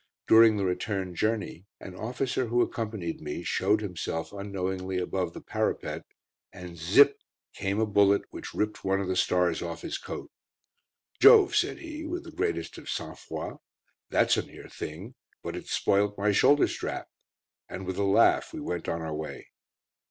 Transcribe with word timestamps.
During 0.27 0.57
the 0.57 0.65
return 0.65 1.13
journey, 1.13 1.67
an 1.79 1.93
officer 1.95 2.47
who 2.47 2.63
accompanied 2.63 3.21
me 3.21 3.43
showed 3.43 3.81
himself 3.81 4.33
unknowingly 4.33 4.97
above 4.97 5.33
the 5.33 5.41
parapet, 5.41 6.05
and 6.51 6.75
"zipp" 6.75 7.17
came 7.53 7.79
a 7.79 7.85
bullet, 7.85 8.23
which 8.31 8.51
ripped 8.55 8.83
one 8.83 8.99
of 8.99 9.07
the 9.07 9.15
stars 9.15 9.61
off 9.61 9.83
his 9.83 9.99
coat. 9.99 10.31
"Jove!" 11.19 11.55
said 11.55 11.77
he, 11.81 12.03
with 12.03 12.23
the 12.23 12.31
greatest 12.31 12.79
of 12.79 12.89
sang 12.89 13.13
froid, 13.13 13.59
"that's 14.09 14.37
a 14.37 14.41
near 14.47 14.67
thing; 14.67 15.13
but 15.43 15.55
it's 15.55 15.71
spoilt 15.71 16.17
my 16.17 16.31
shoulder 16.31 16.67
strap": 16.67 17.07
and 17.69 17.85
with 17.85 17.97
a 17.97 18.03
laugh 18.03 18.53
we 18.53 18.59
went 18.59 18.89
on 18.89 19.03
our 19.03 19.13
way. 19.13 19.49